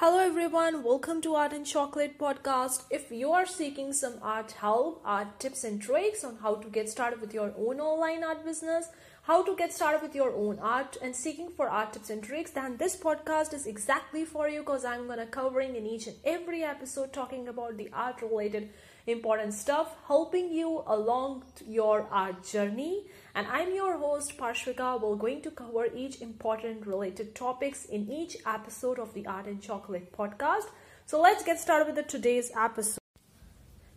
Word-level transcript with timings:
Hello 0.00 0.18
everyone, 0.18 0.82
welcome 0.82 1.20
to 1.20 1.34
Art 1.34 1.52
and 1.52 1.66
Chocolate 1.66 2.16
podcast. 2.16 2.84
If 2.88 3.12
you 3.12 3.32
are 3.32 3.44
seeking 3.44 3.92
some 3.92 4.14
art 4.22 4.52
help, 4.52 5.02
art 5.04 5.38
tips 5.38 5.62
and 5.62 5.78
tricks 5.78 6.24
on 6.24 6.36
how 6.36 6.54
to 6.54 6.70
get 6.70 6.88
started 6.88 7.20
with 7.20 7.34
your 7.34 7.52
own 7.58 7.80
online 7.80 8.24
art 8.24 8.42
business, 8.42 8.86
how 9.24 9.42
to 9.42 9.54
get 9.54 9.74
started 9.74 10.00
with 10.00 10.14
your 10.14 10.32
own 10.34 10.58
art 10.58 10.96
and 11.02 11.14
seeking 11.14 11.50
for 11.50 11.68
art 11.68 11.92
tips 11.92 12.08
and 12.08 12.22
tricks, 12.22 12.52
then 12.52 12.78
this 12.78 12.96
podcast 12.96 13.52
is 13.52 13.66
exactly 13.66 14.24
for 14.24 14.48
you 14.48 14.60
because 14.60 14.86
I'm 14.86 15.06
to 15.06 15.26
covering 15.26 15.76
in 15.76 15.86
each 15.86 16.06
and 16.06 16.16
every 16.24 16.64
episode 16.64 17.12
talking 17.12 17.46
about 17.46 17.76
the 17.76 17.90
art 17.92 18.22
related 18.22 18.70
important 19.06 19.52
stuff, 19.52 19.96
helping 20.06 20.50
you 20.50 20.82
along 20.86 21.44
your 21.66 22.08
art 22.10 22.42
journey. 22.42 23.04
And 23.32 23.46
I'm 23.46 23.74
your 23.74 23.96
host 23.96 24.36
Parshvika. 24.36 25.00
We're 25.00 25.14
going 25.14 25.40
to 25.42 25.52
cover 25.52 25.86
each 25.94 26.20
important 26.20 26.84
related 26.84 27.34
topics 27.34 27.84
in 27.84 28.10
each 28.10 28.36
episode 28.44 28.98
of 28.98 29.14
the 29.14 29.24
Art 29.26 29.46
and 29.46 29.62
Chocolate 29.62 30.12
podcast. 30.12 30.66
So 31.06 31.20
let's 31.20 31.44
get 31.44 31.60
started 31.60 31.86
with 31.86 31.94
the 31.94 32.02
today's 32.02 32.50
episode. 32.58 32.98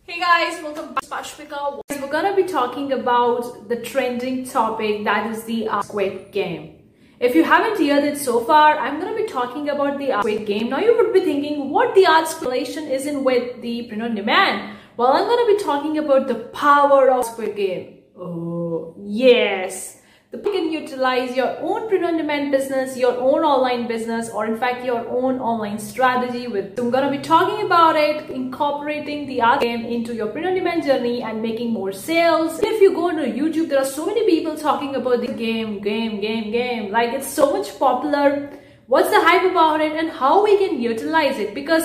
Hey 0.04 0.20
guys, 0.20 0.62
welcome 0.62 0.94
back 0.94 1.04
Parshvika. 1.04 1.80
We're 2.00 2.12
gonna 2.12 2.36
be 2.36 2.44
talking 2.44 2.92
about 2.92 3.68
the 3.68 3.76
trending 3.76 4.44
topic 4.44 5.02
that 5.02 5.30
is 5.32 5.42
the 5.44 5.68
Squid 5.82 6.30
Game. 6.30 6.82
If 7.18 7.34
you 7.34 7.42
haven't 7.42 7.84
heard 7.84 8.04
it 8.04 8.18
so 8.18 8.44
far, 8.44 8.78
I'm 8.78 9.00
going 9.00 9.16
to 9.16 9.22
be 9.22 9.28
talking 9.28 9.68
about 9.70 9.98
the 9.98 10.10
Squid 10.18 10.46
Game. 10.46 10.68
Now 10.68 10.80
you 10.80 10.96
would 10.96 11.12
be 11.12 11.20
thinking 11.20 11.70
what 11.70 11.94
the 11.94 12.06
arts 12.06 12.40
relation 12.42 12.88
is 12.88 13.06
in 13.06 13.24
with 13.24 13.62
the 13.62 13.84
print 13.84 14.02
on 14.02 14.14
demand. 14.14 14.76
Well, 14.96 15.12
I'm 15.12 15.24
going 15.24 15.46
to 15.46 15.56
be 15.56 15.64
talking 15.64 15.96
about 15.98 16.26
the 16.26 16.34
power 16.34 17.10
of 17.10 17.24
Squid 17.24 17.56
Game. 17.56 18.02
Oh, 18.16 18.63
yes. 18.98 20.00
The 20.34 20.38
you 20.38 20.52
can 20.52 20.72
utilize 20.72 21.36
your 21.36 21.56
own 21.60 21.88
print-on-demand 21.88 22.50
business, 22.50 22.96
your 22.96 23.16
own 23.16 23.44
online 23.44 23.86
business, 23.86 24.30
or 24.30 24.46
in 24.46 24.56
fact 24.56 24.84
your 24.84 25.06
own 25.06 25.38
online 25.38 25.78
strategy 25.78 26.48
with. 26.48 26.76
So 26.76 26.84
I'm 26.84 26.90
gonna 26.90 27.10
be 27.10 27.18
talking 27.18 27.64
about 27.64 27.94
it, 27.94 28.30
incorporating 28.30 29.28
the 29.28 29.40
art 29.42 29.60
game 29.60 29.84
into 29.84 30.12
your 30.12 30.26
print-on-demand 30.26 30.82
journey 30.82 31.22
and 31.22 31.40
making 31.40 31.72
more 31.72 31.92
sales. 31.92 32.58
If 32.64 32.80
you 32.80 32.94
go 32.94 33.12
to 33.12 33.30
YouTube, 33.40 33.68
there 33.68 33.78
are 33.78 33.84
so 33.84 34.06
many 34.06 34.26
people 34.26 34.56
talking 34.56 34.96
about 34.96 35.20
the 35.20 35.32
game, 35.32 35.80
game, 35.80 36.20
game, 36.20 36.50
game. 36.50 36.90
Like 36.90 37.12
it's 37.12 37.28
so 37.28 37.52
much 37.52 37.78
popular. 37.78 38.50
What's 38.88 39.10
the 39.10 39.20
hype 39.20 39.48
about 39.48 39.80
it 39.80 39.92
and 39.92 40.10
how 40.10 40.42
we 40.42 40.58
can 40.58 40.82
utilize 40.82 41.38
it? 41.38 41.54
Because 41.54 41.84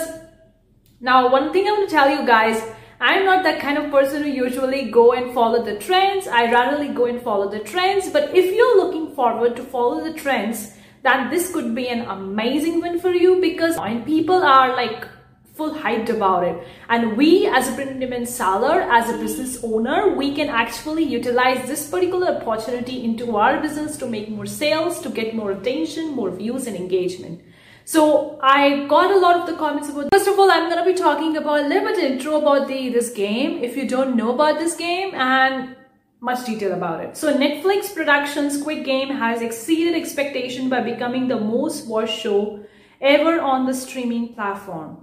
now 1.00 1.32
one 1.32 1.54
thing 1.54 1.68
I 1.68 1.72
want 1.74 1.88
to 1.88 1.96
tell 1.96 2.10
you 2.10 2.26
guys 2.26 2.64
I'm 3.02 3.24
not 3.24 3.44
that 3.44 3.62
kind 3.62 3.78
of 3.78 3.92
person 3.92 4.24
who 4.24 4.30
usually 4.30 4.92
go 4.92 5.14
and 5.14 5.34
follow 5.34 5.64
the 5.64 5.80
trends. 5.80 6.28
I 6.28 6.52
rarely 6.52 6.90
go 6.90 7.06
and 7.06 7.22
follow 7.22 7.50
the 7.50 7.60
trends. 7.60 8.10
But 8.10 8.36
if 8.36 8.54
you're 8.54 8.78
looking 8.78 9.16
forward 9.16 9.56
to 9.56 9.64
follow 9.64 10.04
the 10.04 10.14
trends, 10.14 10.74
then 11.04 11.30
this 11.30 11.54
could 11.54 11.74
be 11.74 11.88
an 11.88 12.02
amazing 12.02 12.82
win 12.82 13.00
for 13.00 13.12
you 13.12 13.40
because 13.40 13.78
when 13.78 14.04
people 14.04 14.44
are 14.44 14.76
like 14.76 15.08
full 15.60 15.76
hyped 15.76 16.10
about 16.10 16.44
it. 16.44 16.68
And 16.88 17.18
we 17.18 17.48
as 17.48 17.70
a 17.70 17.74
print 17.74 18.00
demand 18.00 18.28
seller, 18.30 18.82
as 18.82 19.10
a 19.10 19.18
business 19.18 19.62
owner, 19.64 20.16
we 20.16 20.34
can 20.34 20.50
actually 20.50 21.04
utilize 21.04 21.68
this 21.68 21.90
particular 21.90 22.28
opportunity 22.36 23.04
into 23.04 23.36
our 23.36 23.62
business 23.62 23.98
to 23.98 24.08
make 24.08 24.30
more 24.30 24.46
sales, 24.46 25.02
to 25.02 25.10
get 25.10 25.36
more 25.36 25.52
attention, 25.52 26.16
more 26.16 26.32
views 26.32 26.68
and 26.68 26.78
engagement. 26.78 27.42
So 27.90 28.38
I 28.40 28.86
got 28.86 29.10
a 29.10 29.18
lot 29.18 29.40
of 29.40 29.48
the 29.48 29.56
comments 29.56 29.90
about, 29.90 30.10
first 30.14 30.28
of 30.28 30.38
all, 30.38 30.52
I'm 30.52 30.70
going 30.70 30.78
to 30.78 30.86
be 30.86 30.96
talking 30.96 31.36
about 31.38 31.62
a 31.62 31.68
little 31.68 31.88
bit 31.88 31.98
intro 31.98 32.36
about 32.40 32.68
the 32.68 32.90
this 32.90 33.10
game. 33.10 33.64
If 33.64 33.76
you 33.76 33.88
don't 33.88 34.16
know 34.16 34.32
about 34.32 34.60
this 34.60 34.76
game 34.76 35.16
and 35.16 35.76
much 36.22 36.46
detail 36.46 36.74
about 36.74 37.04
it. 37.04 37.18
So 37.18 37.34
Netflix 37.34 37.92
production 37.92 38.52
Squid 38.52 38.86
Game 38.86 39.10
has 39.10 39.42
exceeded 39.42 39.96
expectation 39.96 40.70
by 40.70 40.82
becoming 40.82 41.28
the 41.28 41.40
most 41.40 41.88
watched 41.88 42.20
show 42.20 42.64
ever 43.02 43.42
on 43.42 43.66
the 43.66 43.74
streaming 43.74 44.36
platform, 44.36 45.00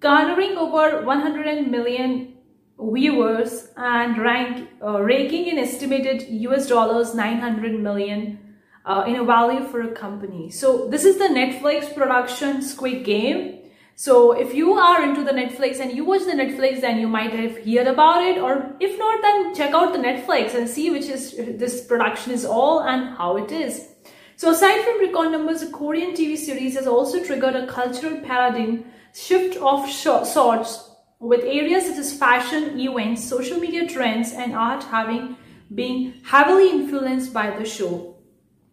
garnering 0.00 0.58
over 0.58 1.06
100 1.06 1.70
million 1.70 2.34
viewers 2.78 3.68
and 3.78 4.18
rank 4.18 4.68
uh, 4.82 5.00
raking 5.00 5.46
in 5.46 5.58
estimated 5.58 6.28
US 6.50 6.68
dollars 6.68 7.14
900 7.14 7.80
million 7.80 8.43
uh, 8.84 9.04
in 9.06 9.16
a 9.16 9.24
value 9.24 9.66
for 9.68 9.82
a 9.82 9.92
company. 9.92 10.50
So 10.50 10.88
this 10.88 11.04
is 11.04 11.18
the 11.18 11.24
Netflix 11.24 11.94
production 11.94 12.62
Squid 12.62 13.04
Game. 13.04 13.60
So 13.96 14.32
if 14.32 14.54
you 14.54 14.72
are 14.74 15.02
into 15.02 15.22
the 15.22 15.30
Netflix 15.30 15.78
and 15.78 15.92
you 15.92 16.04
watch 16.04 16.24
the 16.24 16.32
Netflix, 16.32 16.80
then 16.80 16.98
you 16.98 17.06
might 17.06 17.32
have 17.32 17.64
heard 17.64 17.86
about 17.86 18.22
it. 18.22 18.38
Or 18.38 18.74
if 18.80 18.98
not, 18.98 19.22
then 19.22 19.54
check 19.54 19.72
out 19.72 19.92
the 19.92 20.00
Netflix 20.00 20.54
and 20.54 20.68
see 20.68 20.90
which 20.90 21.06
is 21.06 21.36
this 21.36 21.86
production 21.86 22.32
is 22.32 22.44
all 22.44 22.80
and 22.80 23.16
how 23.16 23.36
it 23.36 23.52
is. 23.52 23.88
So 24.36 24.50
aside 24.50 24.82
from 24.82 25.00
record 25.00 25.30
numbers, 25.30 25.60
the 25.60 25.70
Korean 25.70 26.12
TV 26.12 26.36
series 26.36 26.74
has 26.74 26.88
also 26.88 27.22
triggered 27.22 27.54
a 27.54 27.68
cultural 27.68 28.20
paradigm 28.20 28.84
shift 29.14 29.56
of 29.58 29.88
sorts 29.88 30.90
with 31.20 31.44
areas 31.44 31.86
such 31.86 31.98
as 31.98 32.18
fashion, 32.18 32.78
events, 32.78 33.24
social 33.24 33.58
media 33.58 33.88
trends, 33.88 34.32
and 34.32 34.54
art 34.54 34.82
having 34.82 35.36
been 35.72 36.14
heavily 36.24 36.68
influenced 36.68 37.32
by 37.32 37.56
the 37.56 37.64
show. 37.64 38.13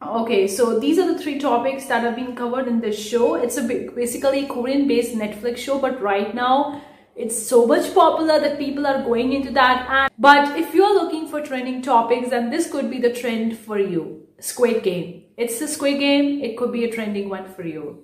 Okay, 0.03 0.47
so 0.47 0.79
these 0.79 0.97
are 0.97 1.13
the 1.13 1.19
three 1.19 1.37
topics 1.37 1.85
that 1.85 2.03
have 2.03 2.15
been 2.15 2.35
covered 2.35 2.67
in 2.67 2.81
this 2.81 2.97
show. 2.99 3.35
It's 3.35 3.57
a 3.57 3.61
basically 3.61 4.47
Korean 4.47 4.87
based 4.87 5.13
Netflix 5.13 5.57
show, 5.57 5.77
but 5.77 6.01
right 6.01 6.33
now 6.33 6.81
it's 7.15 7.37
so 7.39 7.67
much 7.67 7.93
popular 7.93 8.39
that 8.39 8.57
people 8.57 8.87
are 8.87 9.03
going 9.03 9.31
into 9.31 9.51
that. 9.51 9.87
And, 9.87 10.11
but 10.17 10.57
if 10.57 10.73
you're 10.73 10.95
looking 10.95 11.27
for 11.27 11.39
trending 11.39 11.83
topics, 11.83 12.31
then 12.31 12.49
this 12.49 12.71
could 12.71 12.89
be 12.89 12.97
the 12.97 13.13
trend 13.13 13.59
for 13.59 13.77
you. 13.77 14.25
Squid 14.39 14.81
Game. 14.81 15.25
It's 15.37 15.61
a 15.61 15.67
Squid 15.67 15.99
Game. 15.99 16.41
It 16.41 16.57
could 16.57 16.71
be 16.71 16.83
a 16.83 16.91
trending 16.91 17.29
one 17.29 17.45
for 17.53 17.61
you. 17.61 18.03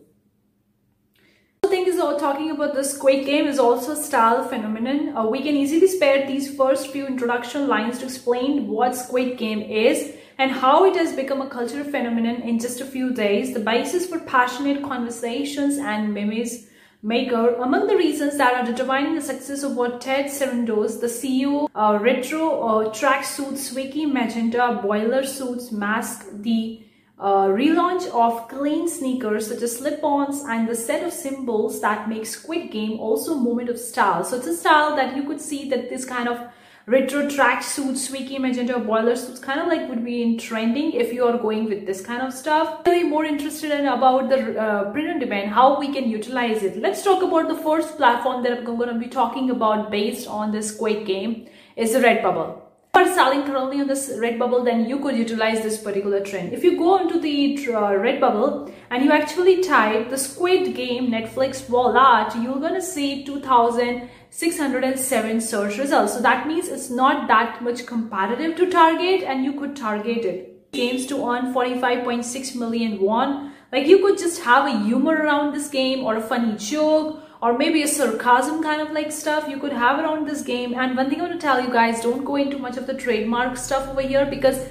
The 1.64 1.70
thing 1.70 1.88
is, 1.88 1.98
talking 1.98 2.52
about 2.52 2.76
the 2.76 2.84
Squid 2.84 3.26
Game 3.26 3.48
is 3.48 3.58
also 3.58 3.94
a 3.94 3.96
style 3.96 4.48
phenomenon. 4.48 5.18
Uh, 5.18 5.26
we 5.26 5.42
can 5.42 5.56
easily 5.56 5.88
spare 5.88 6.28
these 6.28 6.56
first 6.56 6.90
few 6.90 7.08
introduction 7.08 7.68
lines 7.68 7.98
to 8.00 8.06
explain 8.06 8.68
what 8.68 8.96
Squid 8.96 9.38
Game 9.40 9.62
is 9.62 10.17
and 10.38 10.52
how 10.52 10.86
it 10.86 10.96
has 10.96 11.16
become 11.16 11.42
a 11.42 11.50
cultural 11.50 11.84
phenomenon 11.84 12.42
in 12.42 12.60
just 12.60 12.82
a 12.82 12.86
few 12.86 13.14
days, 13.14 13.54
the 13.54 13.60
basis 13.60 14.08
for 14.08 14.20
passionate 14.20 14.84
conversations 14.84 15.78
and 15.78 16.14
memes 16.14 16.68
maker 17.04 17.56
among 17.56 17.88
the 17.88 17.96
reasons 17.96 18.38
that 18.38 18.54
are 18.54 18.66
determining 18.66 19.16
the 19.16 19.22
success 19.22 19.64
of 19.64 19.76
what 19.76 20.02
Ted 20.02 20.26
Sarandos, 20.26 21.00
the 21.00 21.08
CEO, 21.08 21.70
uh, 21.76 21.98
retro 22.02 22.62
uh, 22.62 22.94
tracksuits, 22.94 23.72
Swiki 23.72 24.12
Magenta, 24.12 24.80
boiler 24.82 25.24
suits, 25.24 25.72
mask, 25.72 26.28
the 26.34 26.84
uh, 27.20 27.48
relaunch 27.48 28.08
of 28.10 28.48
clean 28.48 28.88
sneakers 28.88 29.48
such 29.48 29.62
as 29.62 29.78
slip-ons 29.78 30.44
and 30.44 30.68
the 30.68 30.76
set 30.76 31.04
of 31.04 31.12
symbols 31.12 31.82
that 31.82 32.08
make 32.08 32.26
Squid 32.26 32.72
Game 32.72 33.00
also 33.00 33.34
a 33.34 33.42
moment 33.42 33.70
of 33.70 33.80
style. 33.80 34.24
So 34.24 34.38
it's 34.38 34.48
a 34.48 34.56
style 34.56 34.96
that 34.96 35.16
you 35.16 35.24
could 35.24 35.42
see 35.42 35.70
that 35.70 35.90
this 35.90 36.06
kind 36.06 36.28
of 36.28 36.40
retro 36.88 37.30
track 37.30 37.62
suits, 37.62 38.08
Swiki 38.08 38.40
Magenta 38.40 38.80
boiler 38.80 39.16
suits 39.16 39.40
kind 39.40 39.60
of 39.60 39.68
like 39.68 39.90
would 39.90 40.06
be 40.06 40.22
in 40.24 40.38
trending 40.38 40.94
if 40.94 41.12
you 41.12 41.26
are 41.26 41.38
going 41.38 41.66
with 41.66 41.86
this 41.86 42.02
kind 42.02 42.22
of 42.22 42.34
stuff. 42.34 42.80
Really 42.86 43.04
more 43.04 43.26
interested 43.26 43.72
in 43.72 43.88
about 43.88 44.30
the 44.30 44.58
uh, 44.58 44.92
print 44.92 45.10
on 45.10 45.20
demand, 45.20 45.50
how 45.50 45.78
we 45.80 45.92
can 45.92 46.10
utilize 46.10 46.64
it. 46.64 46.78
Let's 46.78 47.04
talk 47.04 47.22
about 47.22 47.50
the 47.50 47.62
first 47.62 47.98
platform 47.98 48.42
that 48.44 48.60
I'm 48.60 48.64
going 48.64 48.88
to 48.88 49.00
be 49.00 49.08
talking 49.08 49.50
about 49.50 49.92
based 49.92 50.28
on 50.28 50.52
this 50.52 50.74
Squid 50.74 51.06
Game 51.06 51.48
is 51.76 51.92
the 51.92 52.00
Redbubble 52.00 52.67
are 52.98 53.14
selling 53.14 53.44
currently 53.44 53.80
on 53.80 53.86
this 53.88 54.10
Redbubble, 54.10 54.66
then 54.66 54.90
you 54.90 54.98
could 55.00 55.16
utilize 55.16 55.62
this 55.62 55.78
particular 55.78 56.20
trend. 56.20 56.52
If 56.54 56.64
you 56.64 56.76
go 56.78 56.98
into 56.98 57.20
the 57.20 57.56
uh, 57.68 57.92
Redbubble 58.06 58.74
and 58.90 59.06
you 59.06 59.12
actually 59.12 59.62
type 59.62 60.10
the 60.10 60.18
Squid 60.18 60.74
Game 60.74 61.12
Netflix 61.12 61.70
wallet, 61.70 62.34
you're 62.42 62.60
gonna 62.60 62.82
see 62.82 63.24
2,607 63.24 65.42
search 65.42 65.78
results. 65.78 66.14
So 66.14 66.22
that 66.22 66.48
means 66.48 66.70
it's 66.70 66.90
not 66.90 67.28
that 67.28 67.62
much 67.62 67.86
competitive 67.86 68.56
to 68.58 68.72
target 68.72 69.22
and 69.22 69.46
you 69.46 69.54
could 69.54 69.76
target 69.76 70.26
it. 70.26 70.72
Games 70.72 71.06
to 71.08 71.18
earn 71.30 71.54
45.6 71.54 72.56
million 72.56 73.00
won. 73.00 73.54
Like 73.72 73.86
you 73.86 74.00
could 74.00 74.18
just 74.18 74.42
have 74.42 74.66
a 74.66 74.80
humor 74.86 75.16
around 75.16 75.54
this 75.54 75.70
game 75.70 76.04
or 76.04 76.16
a 76.16 76.22
funny 76.22 76.58
joke 76.58 77.22
or 77.42 77.58
maybe 77.58 77.84
a 77.84 77.88
sarcasm 77.88 78.64
kind 78.64 78.82
of 78.82 78.92
like 78.92 79.12
stuff 79.12 79.48
you 79.48 79.58
could 79.58 79.74
have 79.74 80.00
around 80.00 80.28
this 80.28 80.42
game. 80.42 80.74
And 80.74 80.98
one 80.98 81.10
thing 81.10 81.22
i 81.22 81.28
want 81.28 81.40
to 81.40 81.46
tell 81.46 81.62
you 81.62 81.72
guys 81.72 82.02
don't 82.02 82.26
go 82.26 82.36
into 82.36 82.58
much 82.58 82.78
of 82.78 82.88
the 82.88 82.94
trademark 82.94 83.58
stuff 83.58 83.88
over 83.88 84.02
here 84.02 84.26
because 84.26 84.68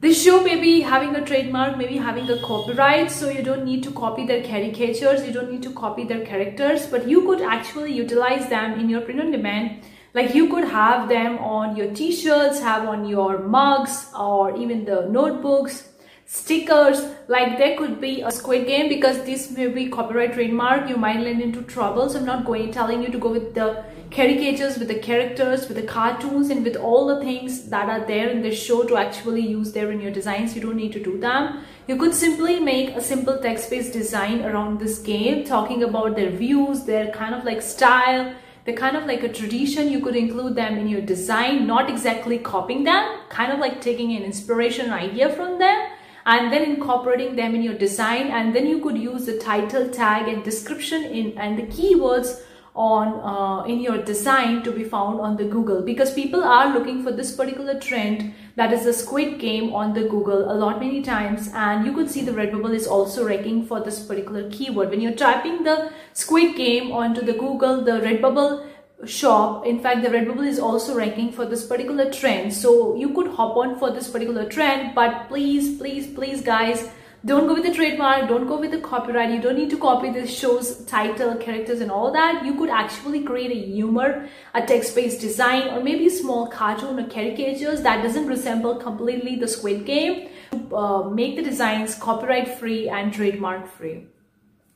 this 0.00 0.22
show 0.22 0.40
may 0.44 0.60
be 0.60 0.80
having 0.80 1.16
a 1.16 1.24
trademark 1.24 1.76
maybe 1.76 1.96
having 1.96 2.30
a 2.30 2.40
copyright 2.40 3.10
so 3.10 3.28
you 3.28 3.42
don't 3.42 3.64
need 3.64 3.82
to 3.82 3.90
copy 3.90 4.24
their 4.24 4.44
caricatures 4.44 5.26
you 5.26 5.32
don't 5.32 5.50
need 5.50 5.62
to 5.64 5.72
copy 5.72 6.04
their 6.04 6.24
characters 6.24 6.86
but 6.86 7.08
you 7.08 7.22
could 7.22 7.40
actually 7.40 7.92
utilize 7.92 8.48
them 8.48 8.78
in 8.78 8.88
your 8.88 9.00
print 9.00 9.20
on 9.20 9.32
demand. 9.32 9.82
Like 10.14 10.34
you 10.34 10.48
could 10.48 10.64
have 10.64 11.08
them 11.08 11.38
on 11.38 11.76
your 11.76 11.92
t-shirts 11.92 12.60
have 12.60 12.88
on 12.88 13.04
your 13.06 13.40
mugs 13.40 14.06
or 14.16 14.56
even 14.56 14.84
the 14.84 15.06
notebooks 15.10 15.88
stickers 16.26 17.02
like 17.28 17.58
there 17.58 17.76
could 17.76 18.00
be 18.00 18.22
a 18.22 18.30
squid 18.30 18.66
game 18.66 18.88
because 18.88 19.22
this 19.24 19.50
may 19.50 19.66
be 19.66 19.90
copyright 19.90 20.32
trademark. 20.32 20.88
You 20.88 20.96
might 20.96 21.20
land 21.20 21.42
into 21.42 21.60
trouble 21.62 22.08
so 22.08 22.18
i'm 22.18 22.24
not 22.24 22.46
going 22.46 22.72
telling 22.72 23.02
you 23.02 23.10
to 23.10 23.18
go 23.18 23.30
with 23.30 23.54
the 23.54 23.84
caricatures 24.10 24.78
with 24.78 24.88
the 24.88 24.98
characters 24.98 25.68
with 25.68 25.76
the 25.76 25.82
cartoons 25.82 26.48
and 26.48 26.64
with 26.64 26.76
all 26.76 27.06
the 27.06 27.20
things 27.22 27.68
that 27.68 27.90
are 27.90 28.06
there 28.06 28.30
in 28.30 28.40
the 28.40 28.54
show 28.54 28.82
to 28.84 28.96
actually 28.96 29.42
use 29.42 29.72
there 29.72 29.92
in 29.92 30.00
your 30.00 30.10
designs. 30.10 30.54
You 30.54 30.62
don't 30.62 30.76
need 30.76 30.94
to 30.94 31.02
do 31.02 31.18
them. 31.18 31.64
You 31.86 31.96
could 31.96 32.14
simply 32.14 32.58
make 32.60 32.96
a 32.96 33.02
simple 33.02 33.38
text-based 33.38 33.92
design 33.92 34.42
around 34.46 34.80
this 34.80 34.98
game 34.98 35.44
talking 35.44 35.82
about 35.82 36.16
their 36.16 36.30
views 36.30 36.84
their 36.84 37.10
kind 37.12 37.34
of 37.34 37.44
like 37.44 37.60
style 37.60 38.34
the 38.64 38.72
kind 38.72 38.96
of 38.96 39.04
like 39.04 39.22
a 39.22 39.28
tradition. 39.28 39.92
You 39.92 40.00
could 40.00 40.16
include 40.16 40.54
them 40.54 40.78
in 40.78 40.88
your 40.88 41.02
design 41.02 41.66
not 41.66 41.90
exactly 41.90 42.38
copying 42.38 42.84
them 42.84 43.20
kind 43.28 43.52
of 43.52 43.58
like 43.58 43.82
taking 43.82 44.16
an 44.16 44.22
inspiration 44.22 44.90
idea 44.90 45.28
from 45.28 45.58
them 45.58 45.87
and 46.32 46.52
then 46.52 46.64
incorporating 46.70 47.36
them 47.36 47.54
in 47.54 47.62
your 47.62 47.78
design 47.82 48.26
and 48.38 48.54
then 48.54 48.66
you 48.66 48.80
could 48.80 48.98
use 48.98 49.24
the 49.24 49.38
title 49.38 49.88
tag 49.88 50.28
and 50.28 50.44
description 50.44 51.04
in 51.04 51.32
and 51.38 51.58
the 51.58 51.66
keywords 51.76 52.40
on 52.74 53.14
uh, 53.28 53.64
in 53.64 53.80
your 53.80 53.96
design 54.08 54.62
to 54.62 54.70
be 54.70 54.84
found 54.84 55.20
on 55.20 55.36
the 55.38 55.44
Google. 55.44 55.80
Because 55.82 56.12
people 56.12 56.44
are 56.44 56.72
looking 56.72 57.02
for 57.02 57.10
this 57.10 57.34
particular 57.34 57.80
trend 57.80 58.34
that 58.56 58.72
is 58.72 58.84
the 58.84 58.92
squid 58.92 59.38
game 59.40 59.72
on 59.72 59.94
the 59.94 60.04
Google 60.04 60.52
a 60.52 60.56
lot 60.64 60.80
many 60.80 61.02
times 61.02 61.50
and 61.54 61.86
you 61.86 61.94
could 61.94 62.10
see 62.10 62.22
the 62.22 62.32
Redbubble 62.32 62.74
is 62.74 62.86
also 62.86 63.26
ranking 63.26 63.64
for 63.64 63.80
this 63.80 64.00
particular 64.04 64.48
keyword. 64.50 64.90
When 64.90 65.00
you're 65.00 65.20
typing 65.26 65.64
the 65.64 65.92
squid 66.12 66.56
game 66.56 66.92
onto 66.92 67.22
the 67.22 67.38
Google 67.44 67.84
the 67.84 68.00
Redbubble 68.08 68.66
shop. 69.06 69.66
In 69.66 69.80
fact 69.80 70.02
the 70.02 70.08
redbubble 70.08 70.46
is 70.46 70.58
also 70.58 70.94
ranking 70.94 71.32
for 71.32 71.46
this 71.46 71.66
particular 71.66 72.10
trend. 72.10 72.52
So 72.52 72.94
you 72.96 73.14
could 73.14 73.28
hop 73.28 73.56
on 73.56 73.78
for 73.78 73.90
this 73.90 74.08
particular 74.08 74.48
trend 74.48 74.94
but 74.94 75.28
please 75.28 75.78
please 75.78 76.06
please 76.06 76.40
guys 76.42 76.88
don't 77.24 77.48
go 77.48 77.54
with 77.54 77.64
the 77.64 77.74
trademark 77.74 78.28
don't 78.28 78.46
go 78.46 78.58
with 78.58 78.70
the 78.70 78.80
copyright. 78.80 79.30
You 79.30 79.40
don't 79.40 79.56
need 79.56 79.70
to 79.70 79.78
copy 79.78 80.10
this 80.10 80.36
show's 80.36 80.84
title 80.84 81.34
characters 81.36 81.80
and 81.80 81.90
all 81.90 82.12
that. 82.12 82.44
You 82.44 82.54
could 82.54 82.70
actually 82.70 83.22
create 83.22 83.50
a 83.52 83.66
humor 83.72 84.28
a 84.54 84.66
text-based 84.66 85.20
design 85.20 85.68
or 85.68 85.82
maybe 85.82 86.06
a 86.06 86.10
small 86.10 86.48
cartoon 86.48 86.98
or 86.98 87.08
caricatures 87.08 87.82
that 87.82 88.02
doesn't 88.02 88.26
resemble 88.26 88.76
completely 88.76 89.36
the 89.36 89.48
squid 89.48 89.84
game 89.84 90.28
uh, 90.72 91.02
make 91.02 91.36
the 91.36 91.42
designs 91.42 91.94
copyright 91.94 92.58
free 92.58 92.88
and 92.88 93.12
trademark 93.12 93.70
free 93.70 94.06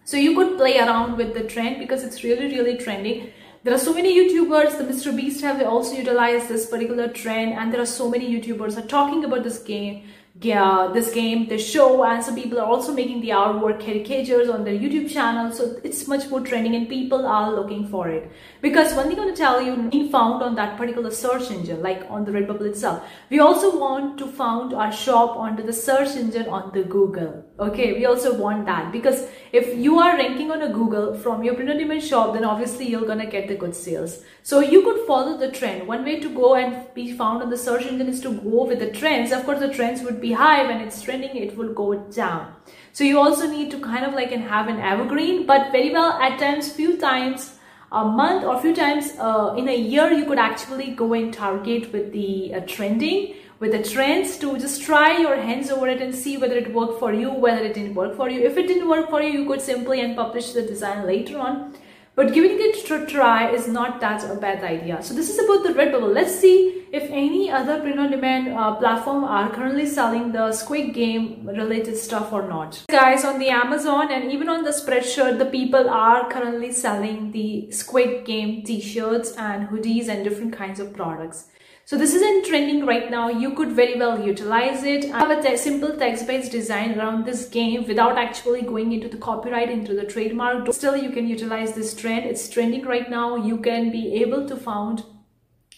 so 0.04 0.16
you 0.16 0.34
could 0.34 0.56
play 0.56 0.78
around 0.78 1.16
with 1.16 1.32
the 1.34 1.44
trend 1.44 1.78
because 1.78 2.04
it's 2.04 2.24
really 2.24 2.46
really 2.46 2.76
trending 2.76 3.32
there 3.64 3.74
are 3.74 3.78
so 3.78 3.94
many 3.94 4.12
YouTubers, 4.16 4.76
the 4.78 4.84
Mr. 4.84 5.14
Beast 5.14 5.40
have 5.42 5.62
also 5.62 5.94
utilized 5.94 6.48
this 6.48 6.66
particular 6.66 7.08
trend 7.08 7.52
and 7.52 7.72
there 7.72 7.80
are 7.80 7.86
so 7.86 8.10
many 8.10 8.28
YouTubers 8.28 8.76
are 8.76 8.86
talking 8.86 9.24
about 9.24 9.44
this 9.44 9.58
game 9.58 10.02
yeah, 10.40 10.90
this 10.92 11.12
game, 11.12 11.46
this 11.48 11.68
show, 11.68 12.04
and 12.04 12.24
some 12.24 12.34
people 12.34 12.58
are 12.58 12.66
also 12.66 12.92
making 12.94 13.20
the 13.20 13.28
artwork 13.28 13.84
caricatures 13.84 14.48
on 14.48 14.64
their 14.64 14.74
YouTube 14.74 15.10
channel. 15.12 15.52
So 15.52 15.78
it's 15.84 16.08
much 16.08 16.28
more 16.30 16.40
trending 16.40 16.74
and 16.74 16.88
people 16.88 17.26
are 17.26 17.52
looking 17.52 17.86
for 17.88 18.08
it. 18.08 18.32
Because 18.62 18.94
one 18.94 19.08
thing 19.08 19.18
I'm 19.18 19.24
going 19.24 19.34
to 19.34 19.38
tell 19.40 19.60
you, 19.60 19.76
being 19.90 20.08
found 20.08 20.42
on 20.42 20.54
that 20.54 20.78
particular 20.78 21.10
search 21.10 21.50
engine, 21.50 21.82
like 21.82 22.06
on 22.08 22.24
the 22.24 22.32
Redbubble 22.32 22.62
itself, 22.62 23.04
we 23.28 23.40
also 23.40 23.78
want 23.78 24.16
to 24.18 24.26
found 24.26 24.72
our 24.72 24.90
shop 24.90 25.36
onto 25.36 25.62
the 25.62 25.72
search 25.72 26.16
engine 26.16 26.46
on 26.46 26.72
the 26.72 26.82
Google. 26.82 27.44
Okay, 27.60 27.92
we 27.92 28.06
also 28.06 28.34
want 28.34 28.64
that 28.64 28.90
because 28.90 29.28
if 29.52 29.76
you 29.76 29.98
are 29.98 30.16
ranking 30.16 30.50
on 30.50 30.62
a 30.62 30.72
Google 30.72 31.14
from 31.14 31.42
your 31.44 31.54
print 31.54 31.68
on 31.68 31.76
demand 31.76 32.02
shop, 32.02 32.32
then 32.32 32.42
obviously 32.42 32.88
you're 32.88 33.04
gonna 33.04 33.26
get 33.26 33.48
the 33.48 33.54
good 33.54 33.74
sales. 33.74 34.22
So 34.42 34.60
you 34.60 34.82
could 34.82 35.06
follow 35.06 35.36
the 35.36 35.50
trend. 35.50 35.86
One 35.86 36.04
way 36.04 36.20
to 36.20 36.34
go 36.34 36.54
and 36.54 36.86
be 36.94 37.12
found 37.12 37.42
on 37.42 37.50
the 37.50 37.58
search 37.58 37.84
engine 37.84 38.08
is 38.08 38.22
to 38.22 38.32
go 38.32 38.64
with 38.64 38.78
the 38.78 38.90
trends. 38.90 39.30
Of 39.30 39.44
course, 39.44 39.60
the 39.60 39.68
trends 39.68 40.02
would 40.02 40.22
be 40.22 40.32
high 40.32 40.66
when 40.66 40.80
it's 40.80 41.02
trending, 41.02 41.36
it 41.36 41.54
will 41.54 41.74
go 41.74 41.96
down. 42.10 42.54
So 42.94 43.04
you 43.04 43.18
also 43.18 43.46
need 43.46 43.70
to 43.72 43.78
kind 43.80 44.06
of 44.06 44.14
like 44.14 44.32
and 44.32 44.42
have 44.42 44.68
an 44.68 44.80
evergreen, 44.80 45.44
but 45.44 45.70
very 45.70 45.92
well 45.92 46.12
at 46.12 46.38
times, 46.38 46.72
few 46.72 46.96
times 46.96 47.56
a 47.92 48.06
month 48.06 48.44
or 48.44 48.58
few 48.58 48.74
times 48.74 49.12
uh, 49.18 49.54
in 49.58 49.68
a 49.68 49.76
year, 49.76 50.10
you 50.10 50.24
could 50.24 50.38
actually 50.38 50.92
go 50.92 51.12
and 51.12 51.32
target 51.32 51.92
with 51.92 52.10
the 52.12 52.54
uh, 52.54 52.60
trending 52.60 53.34
with 53.62 53.70
the 53.70 53.82
trends 53.88 54.38
to 54.38 54.58
just 54.58 54.82
try 54.82 55.18
your 55.18 55.36
hands 55.36 55.70
over 55.70 55.86
it 55.86 56.02
and 56.02 56.12
see 56.12 56.36
whether 56.36 56.56
it 56.56 56.72
worked 56.74 56.98
for 56.98 57.14
you, 57.14 57.30
whether 57.30 57.62
it 57.62 57.74
didn't 57.74 57.94
work 57.94 58.16
for 58.16 58.28
you. 58.28 58.40
If 58.44 58.56
it 58.56 58.66
didn't 58.66 58.88
work 58.88 59.08
for 59.08 59.22
you, 59.22 59.30
you 59.38 59.46
could 59.46 59.60
simply 59.62 60.00
unpublish 60.00 60.52
the 60.52 60.62
design 60.62 61.06
later 61.06 61.38
on. 61.38 61.72
But 62.16 62.34
giving 62.34 62.56
it 62.60 62.90
a 62.90 63.06
try 63.06 63.50
is 63.50 63.68
not 63.68 64.00
that 64.00 64.28
a 64.28 64.34
bad 64.34 64.64
idea. 64.64 65.00
So 65.02 65.14
this 65.14 65.30
is 65.30 65.38
about 65.44 65.62
the 65.62 65.74
Redbubble. 65.74 66.12
Let's 66.12 66.34
see 66.40 66.88
if 66.92 67.04
any 67.04 67.52
other 67.52 67.80
print-on-demand 67.80 68.48
uh, 68.48 68.74
platform 68.74 69.22
are 69.22 69.48
currently 69.50 69.86
selling 69.86 70.32
the 70.32 70.52
Squid 70.52 70.92
Game 70.92 71.46
related 71.46 71.96
stuff 71.96 72.32
or 72.32 72.48
not. 72.48 72.84
Guys, 72.90 73.24
on 73.24 73.38
the 73.38 73.48
Amazon 73.48 74.10
and 74.10 74.32
even 74.32 74.48
on 74.48 74.64
the 74.64 74.70
Spreadshirt, 74.70 75.38
the 75.38 75.46
people 75.46 75.88
are 75.88 76.28
currently 76.28 76.72
selling 76.72 77.30
the 77.30 77.70
Squid 77.70 78.24
Game 78.24 78.64
t-shirts 78.64 79.32
and 79.36 79.68
hoodies 79.68 80.08
and 80.08 80.24
different 80.24 80.52
kinds 80.52 80.80
of 80.80 80.92
products. 80.92 81.46
So 81.92 81.98
this 81.98 82.14
is 82.14 82.22
in 82.22 82.42
trending 82.42 82.86
right 82.86 83.10
now. 83.10 83.28
You 83.28 83.50
could 83.52 83.72
very 83.72 83.98
well 83.98 84.18
utilize 84.26 84.82
it. 84.82 85.12
I 85.12 85.18
have 85.18 85.30
a 85.30 85.42
te 85.42 85.58
simple 85.58 85.94
text-based 85.94 86.50
design 86.50 86.98
around 86.98 87.26
this 87.26 87.46
game 87.46 87.86
without 87.86 88.16
actually 88.16 88.62
going 88.62 88.92
into 88.94 89.10
the 89.10 89.18
copyright, 89.18 89.68
into 89.68 89.92
the 89.92 90.06
trademark. 90.06 90.72
Still, 90.72 90.96
you 90.96 91.10
can 91.10 91.28
utilize 91.28 91.74
this 91.74 91.92
trend. 91.94 92.24
It's 92.24 92.48
trending 92.48 92.86
right 92.86 93.10
now. 93.10 93.36
You 93.36 93.58
can 93.58 93.92
be 93.92 94.14
able 94.22 94.48
to 94.48 94.56
found 94.56 95.04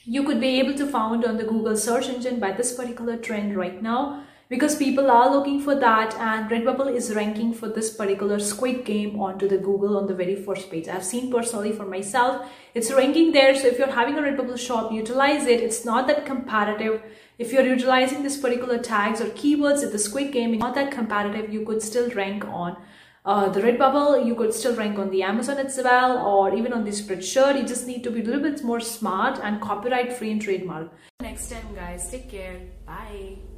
you 0.04 0.22
could 0.22 0.40
be 0.40 0.60
able 0.60 0.74
to 0.74 0.86
found 0.86 1.24
on 1.24 1.36
the 1.38 1.44
Google 1.50 1.76
search 1.76 2.08
engine 2.08 2.38
by 2.38 2.52
this 2.52 2.74
particular 2.74 3.16
trend 3.16 3.56
right 3.56 3.82
now 3.82 4.22
because 4.54 4.76
people 4.76 5.10
are 5.10 5.28
looking 5.34 5.60
for 5.60 5.74
that 5.74 6.14
and 6.14 6.48
Redbubble 6.48 6.94
is 6.94 7.12
ranking 7.12 7.52
for 7.52 7.68
this 7.68 7.92
particular 7.92 8.38
Squid 8.38 8.84
Game 8.84 9.18
onto 9.18 9.48
the 9.48 9.58
Google 9.58 9.96
on 9.98 10.06
the 10.06 10.14
very 10.14 10.36
first 10.36 10.70
page. 10.70 10.86
I've 10.86 11.04
seen 11.04 11.32
personally 11.32 11.72
for 11.72 11.84
myself, 11.84 12.48
it's 12.72 12.92
ranking 12.92 13.32
there. 13.32 13.56
So 13.56 13.66
if 13.66 13.78
you're 13.78 13.90
having 13.90 14.16
a 14.16 14.22
Redbubble 14.22 14.56
shop, 14.56 14.92
utilize 14.92 15.46
it. 15.46 15.60
It's 15.60 15.84
not 15.84 16.06
that 16.06 16.24
competitive. 16.24 17.02
If 17.36 17.52
you're 17.52 17.66
utilizing 17.66 18.22
this 18.22 18.36
particular 18.36 18.78
tags 18.78 19.20
or 19.20 19.26
keywords 19.40 19.82
at 19.82 19.90
the 19.90 19.98
Squid 19.98 20.30
Game, 20.32 20.54
it's 20.54 20.60
not 20.60 20.76
that 20.76 20.92
competitive. 20.92 21.52
You 21.52 21.64
could 21.64 21.82
still 21.82 22.08
rank 22.10 22.44
on 22.44 22.76
uh, 23.24 23.48
the 23.48 23.60
Redbubble, 23.60 24.24
you 24.24 24.36
could 24.36 24.54
still 24.54 24.76
rank 24.76 24.98
on 24.98 25.10
the 25.10 25.22
Amazon 25.22 25.58
as 25.58 25.80
well, 25.82 26.18
or 26.24 26.54
even 26.54 26.72
on 26.72 26.84
the 26.84 26.90
Spreadshirt. 26.90 27.58
You 27.58 27.66
just 27.66 27.88
need 27.88 28.04
to 28.04 28.10
be 28.10 28.20
a 28.20 28.24
little 28.24 28.42
bit 28.42 28.62
more 28.62 28.80
smart 28.80 29.40
and 29.42 29.60
copyright 29.60 30.12
free 30.12 30.30
and 30.30 30.40
trademark. 30.40 30.92
Next 31.20 31.50
time, 31.50 31.74
guys, 31.74 32.08
take 32.08 32.30
care. 32.30 32.60
Bye. 32.86 33.53